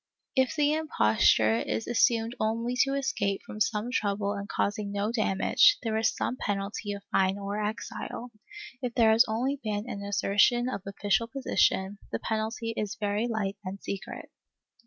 If 0.35 0.55
the 0.55 0.73
imposture 0.73 1.57
is 1.57 1.85
assumed 1.85 2.35
only 2.39 2.75
to 2.85 2.95
escape 2.95 3.43
from 3.45 3.59
some 3.61 3.91
trouble 3.91 4.33
and 4.33 4.49
causing 4.49 4.91
no 4.91 5.11
damage, 5.11 5.77
there 5.83 5.95
is 5.95 6.11
some 6.15 6.37
penalty 6.37 6.91
of 6.93 7.03
fine 7.11 7.37
or 7.37 7.63
exile; 7.63 8.31
if 8.81 8.95
there 8.95 9.11
has 9.11 9.25
been 9.27 9.31
only 9.35 9.59
an 9.63 10.01
assertion 10.01 10.67
of 10.69 10.81
official 10.87 11.27
position, 11.27 11.99
the 12.11 12.17
penalty 12.17 12.73
is 12.75 12.95
very 12.99 13.27
light 13.27 13.57
and 13.63 13.79
secret. 13.83 14.31